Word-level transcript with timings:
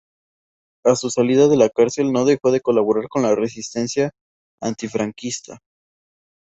A 0.83 0.95
su 0.95 1.11
salida 1.11 1.47
de 1.47 1.55
la 1.57 1.69
cárcel 1.69 2.11
no 2.11 2.25
dejó 2.25 2.49
de 2.51 2.61
colaborar 2.61 3.07
con 3.07 3.21
la 3.21 3.35
resistencia 3.35 4.09
antifranquista. 4.59 5.59